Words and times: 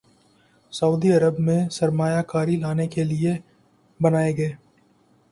سعودی 0.73 1.11
عرب 1.11 1.39
میں 1.39 1.59
سرمایہ 1.69 2.21
کاری 2.27 2.55
لانے 2.55 2.87
کے 2.87 3.03
لیے 3.03 3.33
بنائے 3.99 4.35
گئے 4.37 4.51